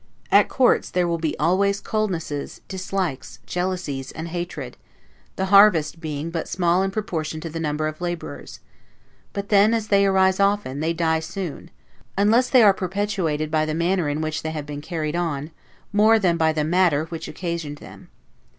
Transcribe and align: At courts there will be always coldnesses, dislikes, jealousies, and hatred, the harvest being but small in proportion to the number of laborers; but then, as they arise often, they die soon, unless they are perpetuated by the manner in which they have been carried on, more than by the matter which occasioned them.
At 0.31 0.49
courts 0.49 0.89
there 0.89 1.07
will 1.07 1.19
be 1.19 1.37
always 1.37 1.79
coldnesses, 1.79 2.61
dislikes, 2.67 3.37
jealousies, 3.45 4.11
and 4.11 4.29
hatred, 4.29 4.75
the 5.35 5.45
harvest 5.53 5.99
being 6.01 6.31
but 6.31 6.47
small 6.47 6.81
in 6.81 6.89
proportion 6.89 7.39
to 7.41 7.51
the 7.51 7.59
number 7.59 7.87
of 7.87 8.01
laborers; 8.01 8.61
but 9.31 9.49
then, 9.49 9.75
as 9.75 9.89
they 9.89 10.07
arise 10.07 10.39
often, 10.39 10.79
they 10.79 10.93
die 10.93 11.19
soon, 11.19 11.69
unless 12.17 12.49
they 12.49 12.63
are 12.63 12.73
perpetuated 12.73 13.51
by 13.51 13.63
the 13.63 13.75
manner 13.75 14.09
in 14.09 14.21
which 14.21 14.41
they 14.41 14.49
have 14.49 14.65
been 14.65 14.81
carried 14.81 15.15
on, 15.15 15.51
more 15.93 16.17
than 16.17 16.35
by 16.35 16.51
the 16.51 16.63
matter 16.63 17.05
which 17.09 17.27
occasioned 17.27 17.77
them. 17.77 18.09